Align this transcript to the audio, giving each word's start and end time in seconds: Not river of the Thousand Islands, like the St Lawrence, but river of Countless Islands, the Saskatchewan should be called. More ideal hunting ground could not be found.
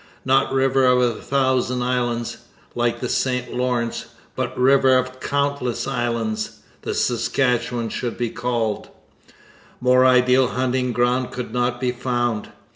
Not 0.25 0.51
river 0.51 0.83
of 0.87 0.97
the 0.99 1.21
Thousand 1.21 1.83
Islands, 1.83 2.37
like 2.73 3.01
the 3.01 3.07
St 3.07 3.53
Lawrence, 3.55 4.05
but 4.35 4.57
river 4.57 4.97
of 4.97 5.19
Countless 5.19 5.85
Islands, 5.87 6.61
the 6.81 6.95
Saskatchewan 6.95 7.89
should 7.89 8.17
be 8.17 8.31
called. 8.31 8.89
More 9.79 10.03
ideal 10.03 10.47
hunting 10.47 10.91
ground 10.91 11.29
could 11.29 11.53
not 11.53 11.79
be 11.79 11.91
found. 11.91 12.49